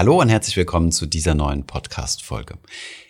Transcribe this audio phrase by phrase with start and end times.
[0.00, 2.56] Hallo und herzlich willkommen zu dieser neuen Podcast-Folge.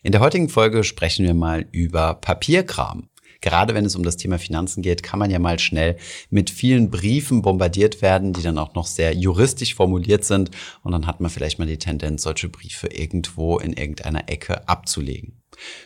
[0.02, 3.08] In der heutigen Folge sprechen wir mal über Papierkram.
[3.40, 5.98] Gerade wenn es um das Thema Finanzen geht, kann man ja mal schnell
[6.30, 10.50] mit vielen Briefen bombardiert werden, die dann auch noch sehr juristisch formuliert sind.
[10.82, 15.39] Und dann hat man vielleicht mal die Tendenz, solche Briefe irgendwo in irgendeiner Ecke abzulegen.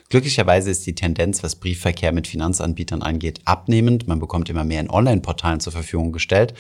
[0.09, 4.07] Glücklicherweise ist die Tendenz, was Briefverkehr mit Finanzanbietern angeht, abnehmend.
[4.07, 6.55] Man bekommt immer mehr in Online-Portalen zur Verfügung gestellt.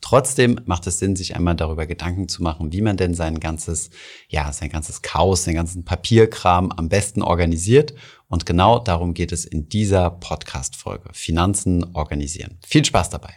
[0.00, 3.90] Trotzdem macht es Sinn, sich einmal darüber Gedanken zu machen, wie man denn sein ganzes,
[4.28, 7.94] ja, sein ganzes Chaos, sein ganzen Papierkram am besten organisiert.
[8.28, 11.10] Und genau darum geht es in dieser Podcast-Folge.
[11.12, 12.58] Finanzen organisieren.
[12.66, 13.34] Viel Spaß dabei.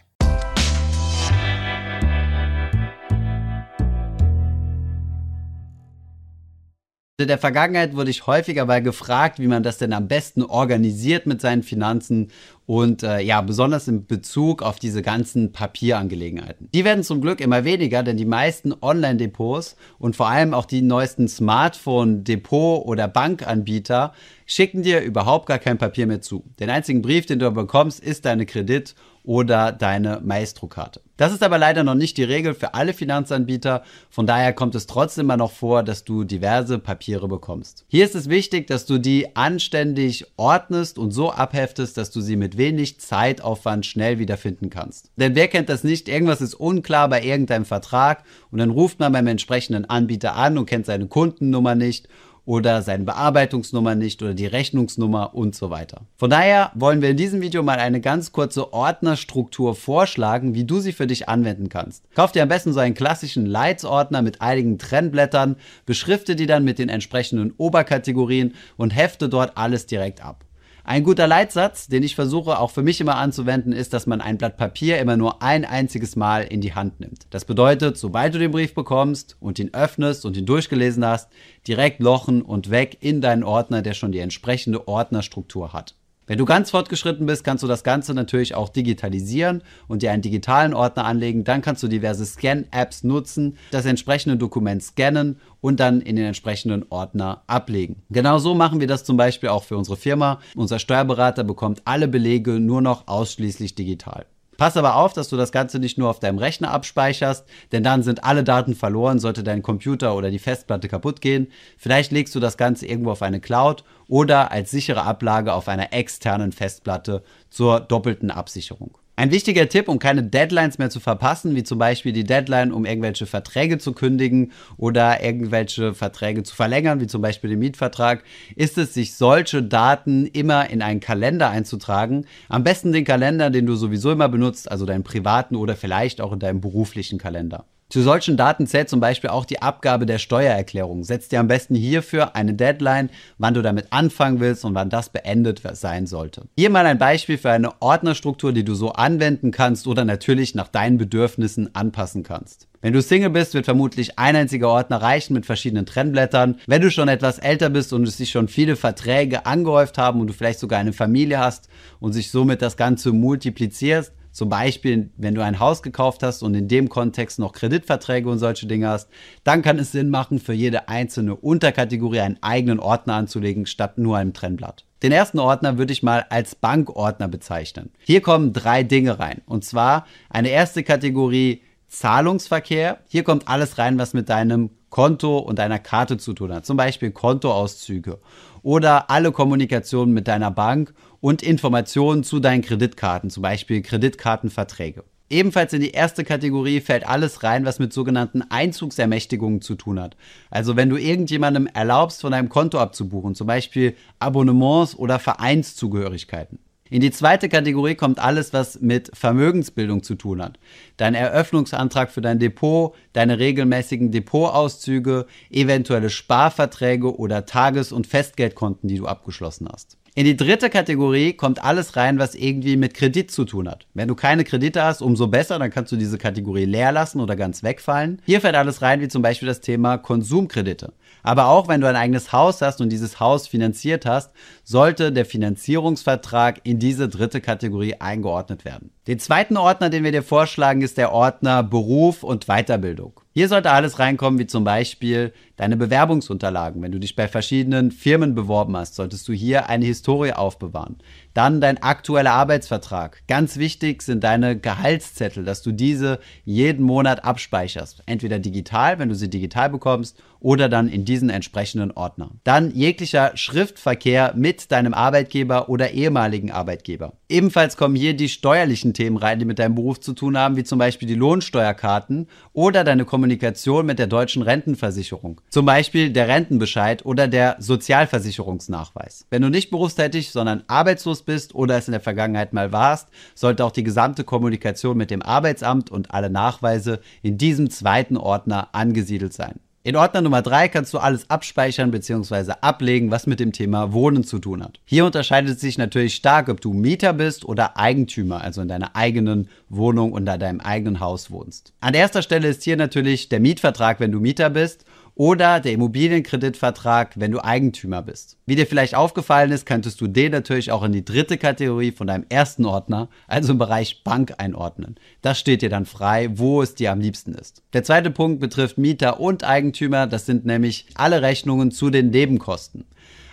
[7.16, 11.26] In der Vergangenheit wurde ich häufiger mal gefragt, wie man das denn am besten organisiert
[11.26, 12.32] mit seinen Finanzen
[12.66, 16.68] und äh, ja, besonders in Bezug auf diese ganzen Papierangelegenheiten.
[16.74, 20.82] Die werden zum Glück immer weniger, denn die meisten Online-Depots und vor allem auch die
[20.82, 24.12] neuesten Smartphone-Depot- oder Bankanbieter
[24.44, 26.42] schicken dir überhaupt gar kein Papier mehr zu.
[26.58, 31.00] Den einzigen Brief, den du bekommst, ist deine Kredit- oder deine Maestro-Karte.
[31.16, 33.82] Das ist aber leider noch nicht die Regel für alle Finanzanbieter.
[34.10, 37.86] Von daher kommt es trotzdem immer noch vor, dass du diverse Papiere bekommst.
[37.88, 42.36] Hier ist es wichtig, dass du die anständig ordnest und so abheftest, dass du sie
[42.36, 45.10] mit wenig Zeitaufwand schnell wiederfinden kannst.
[45.16, 46.08] Denn wer kennt das nicht?
[46.08, 50.66] Irgendwas ist unklar bei irgendeinem Vertrag und dann ruft man beim entsprechenden Anbieter an und
[50.66, 52.08] kennt seine Kundennummer nicht
[52.46, 56.02] oder seine Bearbeitungsnummer nicht oder die Rechnungsnummer und so weiter.
[56.16, 60.80] Von daher wollen wir in diesem Video mal eine ganz kurze Ordnerstruktur vorschlagen, wie du
[60.80, 62.04] sie für dich anwenden kannst.
[62.14, 65.56] Kauf dir am besten so einen klassischen Leitsordner mit einigen Trennblättern,
[65.86, 70.44] beschrifte die dann mit den entsprechenden Oberkategorien und hefte dort alles direkt ab.
[70.86, 74.36] Ein guter Leitsatz, den ich versuche auch für mich immer anzuwenden, ist, dass man ein
[74.36, 77.26] Blatt Papier immer nur ein einziges Mal in die Hand nimmt.
[77.30, 81.30] Das bedeutet, sobald du den Brief bekommst und ihn öffnest und ihn durchgelesen hast,
[81.66, 85.94] direkt lochen und weg in deinen Ordner, der schon die entsprechende Ordnerstruktur hat.
[86.26, 90.22] Wenn du ganz fortgeschritten bist, kannst du das Ganze natürlich auch digitalisieren und dir einen
[90.22, 91.44] digitalen Ordner anlegen.
[91.44, 96.86] Dann kannst du diverse Scan-Apps nutzen, das entsprechende Dokument scannen und dann in den entsprechenden
[96.88, 98.02] Ordner ablegen.
[98.08, 100.40] Genau so machen wir das zum Beispiel auch für unsere Firma.
[100.54, 104.24] Unser Steuerberater bekommt alle Belege nur noch ausschließlich digital.
[104.56, 108.02] Pass aber auf, dass du das Ganze nicht nur auf deinem Rechner abspeicherst, denn dann
[108.02, 111.48] sind alle Daten verloren, sollte dein Computer oder die Festplatte kaputt gehen.
[111.76, 115.92] Vielleicht legst du das Ganze irgendwo auf eine Cloud oder als sichere Ablage auf einer
[115.92, 118.96] externen Festplatte zur doppelten Absicherung.
[119.16, 122.84] Ein wichtiger Tipp, um keine Deadlines mehr zu verpassen, wie zum Beispiel die Deadline, um
[122.84, 128.24] irgendwelche Verträge zu kündigen oder irgendwelche Verträge zu verlängern, wie zum Beispiel den Mietvertrag,
[128.56, 132.26] ist es, sich solche Daten immer in einen Kalender einzutragen.
[132.48, 136.32] Am besten den Kalender, den du sowieso immer benutzt, also deinen privaten oder vielleicht auch
[136.32, 137.66] in deinem beruflichen Kalender.
[137.90, 141.04] Zu solchen Daten zählt zum Beispiel auch die Abgabe der Steuererklärung.
[141.04, 145.10] Setz dir am besten hierfür eine Deadline, wann du damit anfangen willst und wann das
[145.10, 146.48] beendet sein sollte.
[146.56, 150.68] Hier mal ein Beispiel für eine Ordnerstruktur, die du so anwenden kannst oder natürlich nach
[150.68, 152.68] deinen Bedürfnissen anpassen kannst.
[152.80, 156.60] Wenn du Single bist, wird vermutlich ein einziger Ordner reichen mit verschiedenen Trennblättern.
[156.66, 160.26] Wenn du schon etwas älter bist und es sich schon viele Verträge angehäuft haben und
[160.26, 161.68] du vielleicht sogar eine Familie hast
[162.00, 166.56] und sich somit das Ganze multiplizierst, zum Beispiel, wenn du ein Haus gekauft hast und
[166.56, 169.08] in dem Kontext noch Kreditverträge und solche Dinge hast,
[169.44, 174.16] dann kann es Sinn machen, für jede einzelne Unterkategorie einen eigenen Ordner anzulegen, statt nur
[174.16, 174.84] einem Trennblatt.
[175.04, 177.92] Den ersten Ordner würde ich mal als Bankordner bezeichnen.
[178.00, 179.42] Hier kommen drei Dinge rein.
[179.46, 182.98] Und zwar eine erste Kategorie Zahlungsverkehr.
[183.06, 186.66] Hier kommt alles rein, was mit deinem Konto und deiner Karte zu tun hat.
[186.66, 188.18] Zum Beispiel Kontoauszüge
[188.64, 195.04] oder alle Kommunikation mit deiner Bank und Informationen zu deinen Kreditkarten, zum Beispiel Kreditkartenverträge.
[195.30, 200.16] Ebenfalls in die erste Kategorie fällt alles rein, was mit sogenannten Einzugsermächtigungen zu tun hat.
[200.50, 206.58] Also wenn du irgendjemandem erlaubst, von deinem Konto abzubuchen, zum Beispiel Abonnements oder Vereinszugehörigkeiten.
[206.94, 210.60] In die zweite Kategorie kommt alles, was mit Vermögensbildung zu tun hat.
[210.96, 218.98] Dein Eröffnungsantrag für dein Depot, deine regelmäßigen Depotauszüge, eventuelle Sparverträge oder Tages- und Festgeldkonten, die
[218.98, 219.96] du abgeschlossen hast.
[220.16, 223.88] In die dritte Kategorie kommt alles rein, was irgendwie mit Kredit zu tun hat.
[223.94, 227.34] Wenn du keine Kredite hast, umso besser, dann kannst du diese Kategorie leer lassen oder
[227.34, 228.22] ganz wegfallen.
[228.24, 230.92] Hier fällt alles rein, wie zum Beispiel das Thema Konsumkredite.
[231.24, 234.30] Aber auch wenn du ein eigenes Haus hast und dieses Haus finanziert hast,
[234.62, 238.90] sollte der Finanzierungsvertrag in diese dritte Kategorie eingeordnet werden.
[239.08, 243.18] Den zweiten Ordner, den wir dir vorschlagen, ist der Ordner Beruf und Weiterbildung.
[243.36, 246.80] Hier sollte alles reinkommen, wie zum Beispiel deine Bewerbungsunterlagen.
[246.82, 250.98] Wenn du dich bei verschiedenen Firmen beworben hast, solltest du hier eine Historie aufbewahren.
[251.34, 253.22] Dann dein aktueller Arbeitsvertrag.
[253.26, 258.04] Ganz wichtig sind deine Gehaltszettel, dass du diese jeden Monat abspeicherst.
[258.06, 262.30] Entweder digital, wenn du sie digital bekommst, oder dann in diesen entsprechenden Ordner.
[262.44, 267.14] Dann jeglicher Schriftverkehr mit deinem Arbeitgeber oder ehemaligen Arbeitgeber.
[267.30, 270.64] Ebenfalls kommen hier die steuerlichen Themen rein, die mit deinem Beruf zu tun haben, wie
[270.64, 275.40] zum Beispiel die Lohnsteuerkarten oder deine Kommunikation mit der deutschen Rentenversicherung.
[275.48, 279.24] Zum Beispiel der Rentenbescheid oder der Sozialversicherungsnachweis.
[279.30, 283.64] Wenn du nicht berufstätig, sondern arbeitslos bist oder es in der Vergangenheit mal warst, sollte
[283.64, 289.32] auch die gesamte Kommunikation mit dem Arbeitsamt und alle Nachweise in diesem zweiten Ordner angesiedelt
[289.32, 289.60] sein.
[289.86, 292.52] In Ordner Nummer 3 kannst du alles abspeichern bzw.
[292.62, 294.80] ablegen, was mit dem Thema Wohnen zu tun hat.
[294.86, 299.50] Hier unterscheidet sich natürlich stark, ob du Mieter bist oder Eigentümer, also in deiner eigenen
[299.68, 301.74] Wohnung und in deinem eigenen Haus wohnst.
[301.80, 307.12] An erster Stelle ist hier natürlich der Mietvertrag, wenn du Mieter bist oder der Immobilienkreditvertrag,
[307.16, 308.36] wenn du Eigentümer bist.
[308.46, 312.06] Wie dir vielleicht aufgefallen ist, könntest du den natürlich auch in die dritte Kategorie von
[312.06, 314.96] deinem ersten Ordner, also im Bereich Bank einordnen.
[315.22, 317.62] Das steht dir dann frei, wo es dir am liebsten ist.
[317.72, 322.84] Der zweite Punkt betrifft Mieter und Eigentümer, das sind nämlich alle Rechnungen zu den Nebenkosten.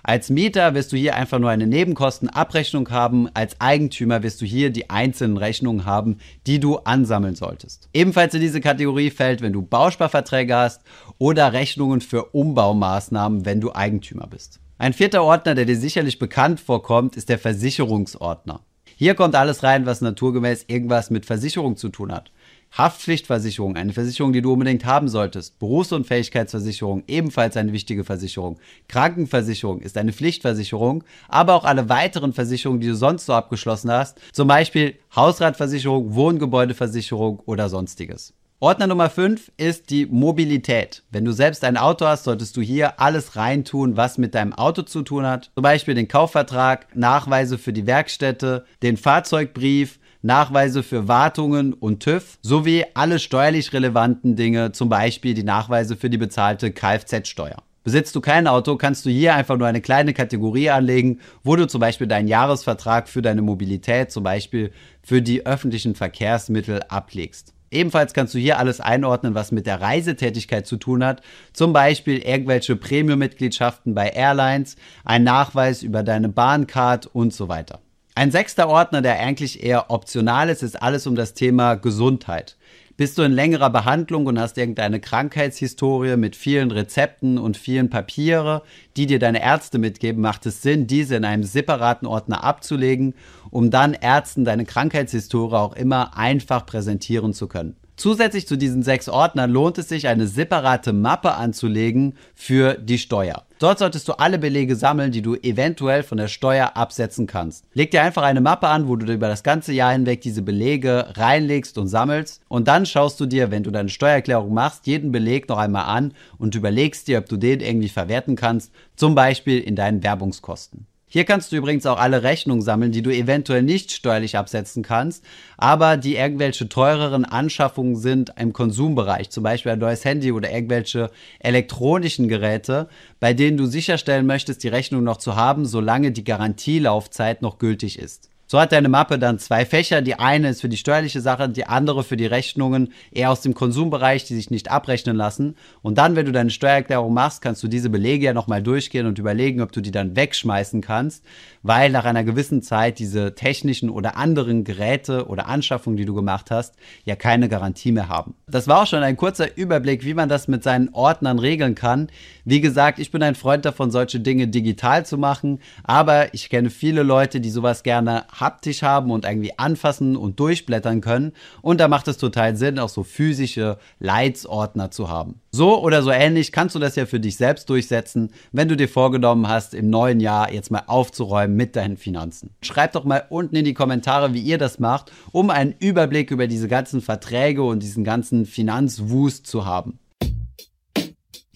[0.03, 3.29] Als Mieter wirst du hier einfach nur eine Nebenkostenabrechnung haben.
[3.33, 6.17] Als Eigentümer wirst du hier die einzelnen Rechnungen haben,
[6.47, 7.89] die du ansammeln solltest.
[7.93, 10.81] Ebenfalls in diese Kategorie fällt, wenn du Bausparverträge hast
[11.17, 14.59] oder Rechnungen für Umbaumaßnahmen, wenn du Eigentümer bist.
[14.79, 18.61] Ein vierter Ordner, der dir sicherlich bekannt vorkommt, ist der Versicherungsordner.
[18.95, 22.31] Hier kommt alles rein, was naturgemäß irgendwas mit Versicherung zu tun hat.
[22.77, 25.59] Haftpflichtversicherung, eine Versicherung, die du unbedingt haben solltest.
[25.59, 28.59] Berufsunfähigkeitsversicherung, ebenfalls eine wichtige Versicherung.
[28.87, 34.19] Krankenversicherung ist eine Pflichtversicherung, aber auch alle weiteren Versicherungen, die du sonst so abgeschlossen hast,
[34.31, 38.33] zum Beispiel Hausratversicherung, Wohngebäudeversicherung oder sonstiges.
[38.63, 41.01] Ordner Nummer 5 ist die Mobilität.
[41.09, 44.83] Wenn du selbst ein Auto hast, solltest du hier alles reintun, was mit deinem Auto
[44.83, 45.49] zu tun hat.
[45.55, 52.37] Zum Beispiel den Kaufvertrag, Nachweise für die Werkstätte, den Fahrzeugbrief, Nachweise für Wartungen und TÜV
[52.41, 57.57] sowie alle steuerlich relevanten Dinge, zum Beispiel die Nachweise für die bezahlte Kfz-Steuer.
[57.83, 61.65] Besitzt du kein Auto, kannst du hier einfach nur eine kleine Kategorie anlegen, wo du
[61.65, 64.71] zum Beispiel deinen Jahresvertrag für deine Mobilität, zum Beispiel
[65.01, 67.55] für die öffentlichen Verkehrsmittel ablegst.
[67.71, 71.23] Ebenfalls kannst du hier alles einordnen, was mit der Reisetätigkeit zu tun hat.
[71.53, 77.79] Zum Beispiel irgendwelche Premium-Mitgliedschaften bei Airlines, ein Nachweis über deine Bahncard und so weiter.
[78.21, 82.55] Ein sechster Ordner, der eigentlich eher optional ist, ist alles um das Thema Gesundheit.
[82.95, 88.61] Bist du in längerer Behandlung und hast irgendeine Krankheitshistorie mit vielen Rezepten und vielen Papiere,
[88.95, 93.15] die dir deine Ärzte mitgeben, macht es Sinn, diese in einem separaten Ordner abzulegen,
[93.49, 97.75] um dann Ärzten deine Krankheitshistorie auch immer einfach präsentieren zu können.
[98.01, 103.45] Zusätzlich zu diesen sechs Ordnern lohnt es sich, eine separate Mappe anzulegen für die Steuer.
[103.59, 107.63] Dort solltest du alle Belege sammeln, die du eventuell von der Steuer absetzen kannst.
[107.75, 111.09] Leg dir einfach eine Mappe an, wo du über das ganze Jahr hinweg diese Belege
[111.15, 112.41] reinlegst und sammelst.
[112.47, 116.15] Und dann schaust du dir, wenn du deine Steuererklärung machst, jeden Beleg noch einmal an
[116.39, 120.87] und überlegst dir, ob du den irgendwie verwerten kannst, zum Beispiel in deinen Werbungskosten.
[121.13, 125.25] Hier kannst du übrigens auch alle Rechnungen sammeln, die du eventuell nicht steuerlich absetzen kannst,
[125.57, 131.11] aber die irgendwelche teureren Anschaffungen sind im Konsumbereich, zum Beispiel ein neues Handy oder irgendwelche
[131.39, 132.87] elektronischen Geräte,
[133.19, 137.99] bei denen du sicherstellen möchtest, die Rechnung noch zu haben, solange die Garantielaufzeit noch gültig
[137.99, 138.30] ist.
[138.51, 140.01] So hat deine Mappe dann zwei Fächer.
[140.01, 143.53] Die eine ist für die steuerliche Sache, die andere für die Rechnungen eher aus dem
[143.53, 145.55] Konsumbereich, die sich nicht abrechnen lassen.
[145.81, 149.17] Und dann, wenn du deine Steuererklärung machst, kannst du diese Belege ja nochmal durchgehen und
[149.17, 151.23] überlegen, ob du die dann wegschmeißen kannst,
[151.63, 156.51] weil nach einer gewissen Zeit diese technischen oder anderen Geräte oder Anschaffungen, die du gemacht
[156.51, 158.35] hast, ja keine Garantie mehr haben.
[158.47, 162.09] Das war auch schon ein kurzer Überblick, wie man das mit seinen Ordnern regeln kann.
[162.43, 166.69] Wie gesagt, ich bin ein Freund davon, solche Dinge digital zu machen, aber ich kenne
[166.69, 171.31] viele Leute, die sowas gerne haptisch haben und irgendwie anfassen und durchblättern können.
[171.61, 175.39] Und da macht es total Sinn, auch so physische Leitsordner zu haben.
[175.51, 178.89] So oder so ähnlich kannst du das ja für dich selbst durchsetzen, wenn du dir
[178.89, 182.51] vorgenommen hast, im neuen Jahr jetzt mal aufzuräumen mit deinen Finanzen.
[182.61, 186.47] Schreib doch mal unten in die Kommentare, wie ihr das macht, um einen Überblick über
[186.47, 189.99] diese ganzen Verträge und diesen ganzen Finanzwust zu haben.